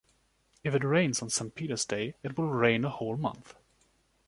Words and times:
If 0.63 0.73
it 0.73 0.83
rains 0.83 1.21
on 1.21 1.29
St. 1.29 1.53
Peter’s 1.53 1.85
day, 1.85 2.15
it 2.23 2.35
will 2.35 2.49
rain 2.49 2.85
a 2.85 2.89
whole 2.89 3.17
month. 3.17 3.55